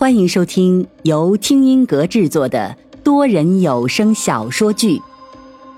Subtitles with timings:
[0.00, 4.96] 欢迎收听由听音阁制作的多人有声小说剧《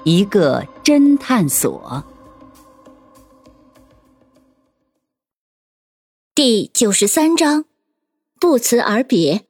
[0.04, 2.04] 一个侦探所》
[6.36, 7.64] 第九十三章，
[8.38, 9.44] 不辞而别。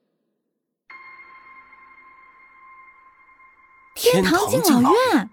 [3.95, 5.29] 天堂敬老院。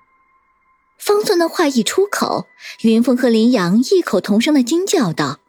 [0.97, 2.45] 方寸的话一出口，
[2.81, 5.39] 云峰和林阳异口同声的惊叫道：“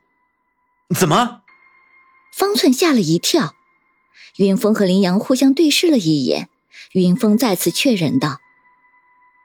[0.97, 1.43] 怎么？”
[2.33, 3.57] 方寸吓了一跳。
[4.41, 6.49] 云峰和林阳互相对视了一眼，
[6.93, 8.39] 云峰再次确认道：“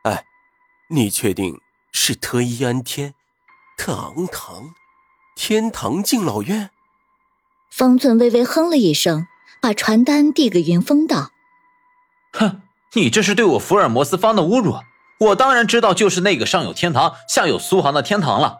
[0.08, 0.24] 哎，
[0.90, 1.60] 你确定
[1.92, 3.14] 是特一安天、
[3.78, 4.74] 特昂堂、
[5.36, 6.70] 天堂敬老院？”
[7.70, 9.28] 方寸微微哼了一声，
[9.62, 11.32] 把传单递给云峰道
[12.32, 12.62] ：“哼，
[12.94, 14.76] 你这是对我福尔摩斯方的侮辱！
[15.20, 18.60] 我当然知道，就是那个上有天堂，下有苏杭的天堂了。”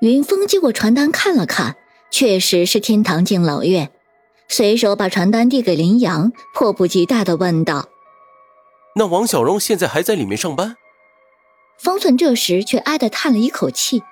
[0.00, 1.76] 云峰接过传单看了看，
[2.10, 3.92] 确实是天堂敬老院。
[4.48, 7.88] 随手把传单递给林阳，迫不及待的问道
[8.96, 10.76] ：“那王小荣现在还在里面上班？”
[11.78, 14.02] 方寸这时却哀的叹了一口气：“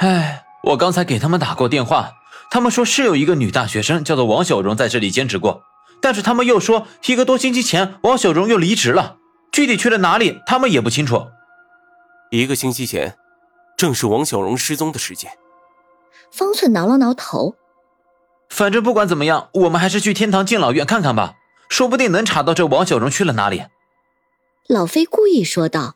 [0.00, 2.12] 哎，我刚才给他们打过电话，
[2.50, 5.62] 他们说是有一个女大学生叫做王小荣在这里兼职过，
[6.00, 9.18] 但是他们又说一个多星期前王小荣又离职了，
[9.52, 11.26] 具体去了哪里，他们也不清楚。
[12.30, 13.18] 一个星期前，
[13.76, 15.30] 正是王小荣失踪的时间。”
[16.32, 17.56] 方寸挠了挠头。
[18.54, 21.34] 反正不管怎么样，我们还是去天堂敬老院看看吧，
[21.68, 23.64] 说不定能查到这王小荣去了哪里。
[24.68, 25.92] 老飞故意说道：“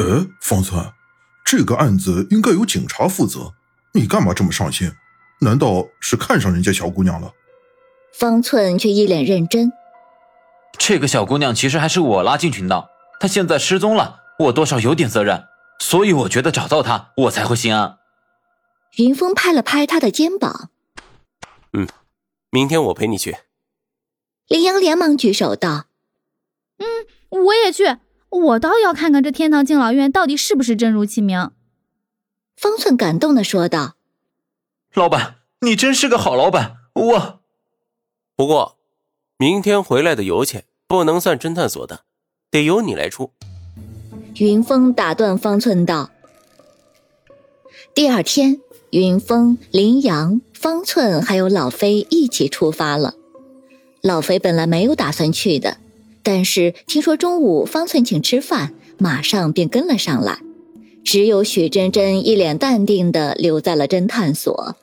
[0.00, 0.92] 呃，方寸，
[1.44, 3.52] 这个案子应该由警察负责，
[3.92, 4.90] 你干嘛这么上心？
[5.42, 7.32] 难道是看上人家小姑娘了？”
[8.18, 9.70] 方寸却一脸认真
[10.78, 12.88] ：“这个小姑娘其实还是我拉进群的，
[13.20, 15.44] 她现在失踪了，我多少有点责任，
[15.80, 17.98] 所以我觉得找到她，我才会心安。”
[18.96, 20.70] 云峰拍了拍他的肩膀。
[22.48, 23.36] 嗯，明天我陪你去。
[24.46, 25.86] 林阳连忙举手道
[26.78, 26.86] ：“嗯，
[27.44, 27.98] 我也去。
[28.30, 31.50] 我倒要看看这天堂敬老院到底是不是真如其名。”
[32.56, 33.96] 方寸感动的说道
[34.94, 36.76] ：“老板，你真是个好老板。
[36.94, 37.40] 我……
[38.34, 38.78] 不过，
[39.36, 42.04] 明天回来的油钱不能算侦探所的，
[42.50, 43.32] 得由你来出。”
[44.40, 46.10] 云峰打断方寸道
[47.94, 48.60] ：“第二天。”
[48.90, 53.14] 云峰、林阳、方寸还有老飞一起出发了。
[54.00, 55.76] 老飞本来没有打算去的，
[56.22, 60.40] 但是听说中午方寸请吃饭，马上便跟了上来。
[61.04, 64.76] 只有许真真一脸淡定的留在了侦探所。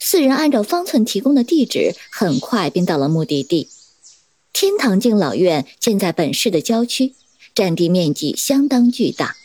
[0.00, 3.68] 四人按照方寸提供的地址，很快便到了目的地——
[4.52, 7.14] 天堂敬老院，建在本市的郊区。
[7.54, 9.36] 占地面积相当巨大，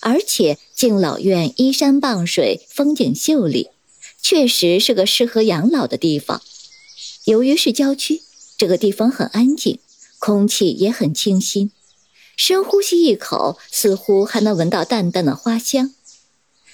[0.00, 3.70] 而且敬老院依山傍水，风景秀丽，
[4.22, 6.40] 确实是个适合养老的地方。
[7.24, 8.22] 由于是郊区，
[8.56, 9.78] 这个地方很安静，
[10.18, 11.72] 空气也很清新。
[12.36, 15.92] 深呼吸一口，似乎还能闻到淡淡的花香。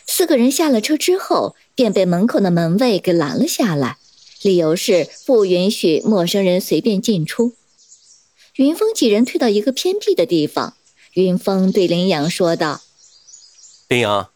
[0.06, 3.96] 四个人下了车之后，便被门口的门卫给拦了下来，
[4.42, 7.54] 理由是不允许陌生人随便进出。
[8.56, 10.76] 云峰几人退到一个偏僻的地方，
[11.14, 12.82] 云峰对林阳说道
[13.88, 14.30] ：“林阳，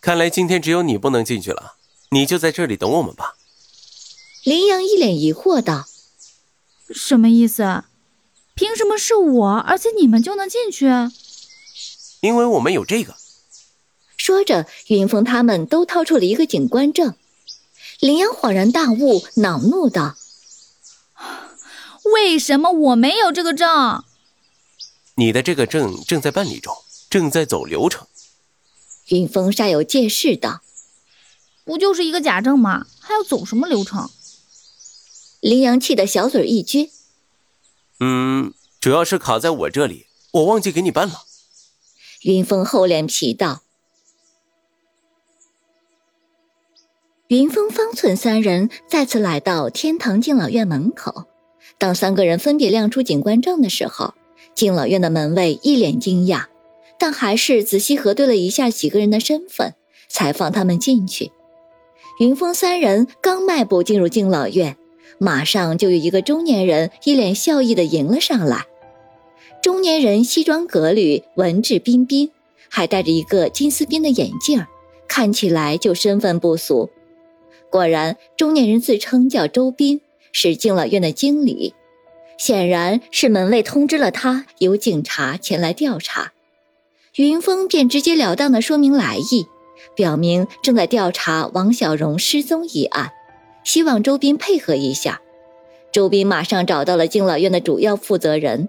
[0.00, 1.74] 看来今天只有你不能进去了，
[2.10, 3.36] 你就在这里等我们吧。”
[4.42, 5.86] 林阳一脸疑惑道
[6.92, 7.84] ：“什么意思？
[8.56, 10.86] 凭什么是我，而且你们就能进去
[12.22, 13.14] ？”“因为我们有这个。”
[14.18, 17.14] 说着，云峰他们都掏出了一个警官证。
[18.00, 20.16] 林阳恍然大悟，恼怒道。
[22.12, 24.04] 为什么我没有这个证？
[25.16, 26.76] 你的这个证正在办理中，
[27.08, 28.06] 正在走流程。
[29.08, 30.60] 云峰煞有介事道
[31.64, 32.86] ：“不就是一个假证吗？
[33.00, 34.10] 还要走什么流程？”
[35.40, 36.90] 林阳气得小嘴一撅
[38.00, 41.22] ：“嗯，主要是卡在我这里，我忘记给你办了。”
[42.22, 43.62] 云峰厚脸皮道
[47.28, 51.26] ：“云峰、方寸三人再次来到天堂敬老院门口。”
[51.78, 54.14] 当三个人分别亮出警官证的时候，
[54.54, 56.44] 敬老院的门卫一脸惊讶，
[56.98, 59.74] 但还是仔细核对了一下几个人的身份，
[60.08, 61.32] 才放他们进去。
[62.18, 64.76] 云峰三人刚迈步进入敬老院，
[65.18, 68.64] 马上就有一个中年人一脸笑意的迎了上来。
[69.62, 72.30] 中年人西装革履，文质彬彬，
[72.70, 74.64] 还戴着一个金丝边的眼镜，
[75.06, 76.88] 看起来就身份不俗。
[77.68, 80.00] 果然，中年人自称叫周斌。
[80.38, 81.72] 是敬老院的经理，
[82.36, 86.34] 显然是门卫通知了他，有警察前来调查。
[87.14, 89.46] 云峰便直截了当的说明来意，
[89.94, 93.12] 表明正在调查王小荣失踪一案，
[93.64, 95.22] 希望周斌配合一下。
[95.90, 98.68] 周斌马上找到了敬老院的主要负责人，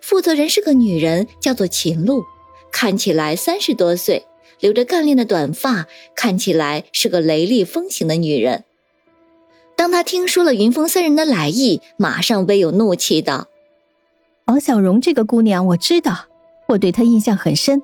[0.00, 2.24] 负责人是个女人，叫做秦露，
[2.72, 4.24] 看起来三十多岁，
[4.58, 5.86] 留着干练的短发，
[6.16, 8.64] 看起来是个雷厉风行的女人。
[9.84, 13.48] 当他听说了云峰三人的来意，马上微有怒气道
[14.48, 16.24] ：“王小荣这个姑娘，我知道，
[16.68, 17.82] 我对她印象很深。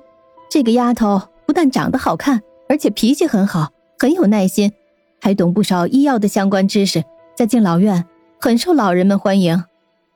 [0.49, 4.73] 这个丫头不但长得好看，而且脾气很好，很有耐心，
[5.21, 7.03] 还懂不少医药的相关知识，
[7.35, 8.03] 在敬老院
[8.39, 9.63] 很受老人们欢迎。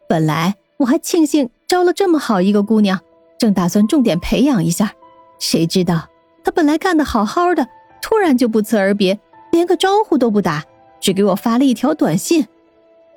[0.10, 3.00] 本来我还庆幸招了这么好一个姑娘，
[3.38, 4.94] 正打算重点培养一下，
[5.38, 6.10] 谁知道
[6.44, 7.68] 她本来干得好好的，
[8.02, 9.20] 突然就不辞而别，
[9.52, 10.66] 连个招呼都不打。”
[11.06, 12.48] 只给我发了一条短信，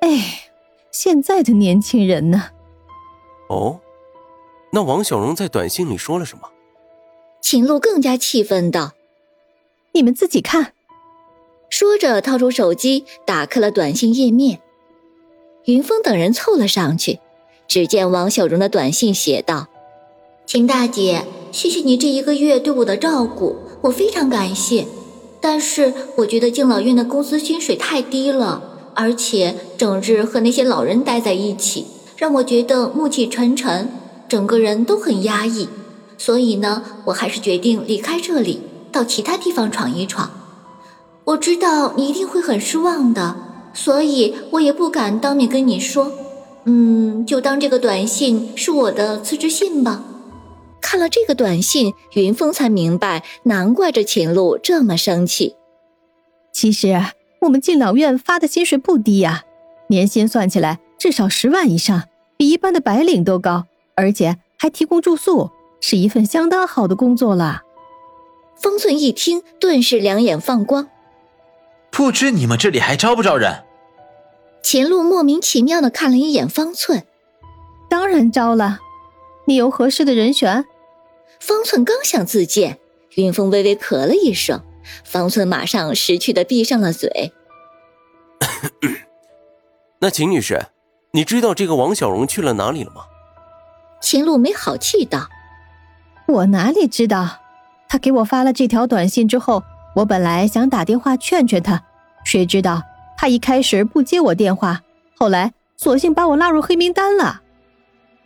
[0.01, 0.51] 哎，
[0.91, 2.51] 现在的年轻人呢？
[3.49, 3.79] 哦，
[4.71, 6.51] 那王小荣在短信里说了什么？
[7.41, 8.91] 秦璐更加气愤道
[9.93, 10.73] ：“你们自己看。”
[11.71, 14.61] 说着，掏出手机，打开了短信页面。
[15.65, 17.19] 云峰等人凑了上去，
[17.67, 19.65] 只见王小荣的短信写道
[20.45, 24.85] ：“秦大姐，谢谢你这一个月对我的照顾，我非常感谢。”
[25.41, 28.61] 但是我觉得敬老院的工资薪水太低了，
[28.93, 31.85] 而且整日和那些老人待在一起，
[32.17, 33.89] 让我觉得暮气沉沉，
[34.27, 35.69] 整个人都很压抑。
[36.17, 38.59] 所以呢，我还是决定离开这里，
[38.91, 40.29] 到其他地方闯一闯。
[41.23, 43.35] 我知道你一定会很失望的，
[43.73, 46.11] 所以我也不敢当面跟你说。
[46.65, 50.03] 嗯，就当这个短信是我的辞职信吧。
[50.81, 55.55] 看了这个短信，云峰才明白，难怪这秦璐这么生气。
[56.51, 56.99] 其实
[57.41, 59.43] 我们敬老院发的薪水不低呀，
[59.87, 62.03] 年薪算起来至少十万以上，
[62.37, 63.65] 比一般的白领都高，
[63.95, 67.63] 而且还提供住宿，是一份相当好的工作了。
[68.55, 70.89] 方寸一听，顿时两眼放光。
[71.91, 73.63] 不知你们这里还招不招人？
[74.61, 77.03] 秦璐莫名其妙的看了一眼方寸，
[77.89, 78.79] 当然招了，
[79.49, 80.63] 你有合适的人选？
[81.39, 82.77] 方寸刚想自荐，
[83.15, 84.61] 云峰微微咳了一声，
[85.03, 87.33] 方寸马上识趣的闭上了嘴。
[90.01, 90.67] 那秦女士，
[91.13, 93.01] 你知道这个王小荣去了哪里了吗？
[93.99, 95.27] 秦璐没好气道
[96.29, 97.39] ：“我哪里知道？
[97.87, 99.63] 他给我发了这条短信之后，
[99.95, 101.83] 我本来想打电话劝劝他，
[102.23, 102.83] 谁知道
[103.17, 104.83] 他一开始不接我电话，
[105.17, 107.41] 后来索性把我拉入黑名单了。”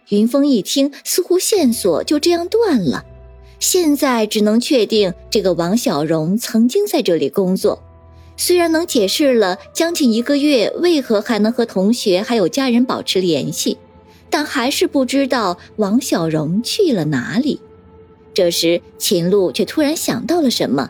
[0.09, 3.03] 云峰一听，似乎线索就这样断了。
[3.59, 7.81] 现在只能确定，这个王小荣曾经在这里工作。
[8.35, 13.77] 虽然能解释了将近一个月为何还能和同学还有家人保持联系，
[14.29, 17.61] 但还是不知道王小荣去了哪里。
[18.33, 20.89] 这时，秦璐却突然想到了什么：“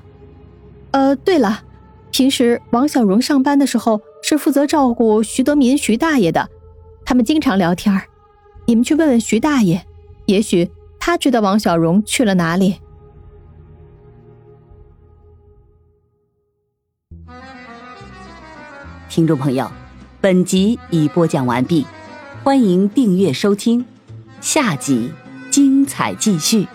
[0.91, 1.63] 呃，对了，
[2.11, 6.49] 平时王小荣上班的时候是负责照顾徐德民徐大爷的，
[7.05, 8.03] 他们经常聊天儿。”
[8.65, 9.85] 你们去问问徐大爷，
[10.25, 12.79] 也许他知道王小荣去了哪里。
[19.09, 19.69] 听众朋友，
[20.21, 21.85] 本集已播讲完毕，
[22.43, 23.85] 欢迎订阅收听，
[24.41, 25.11] 下集
[25.51, 26.67] 精彩继续。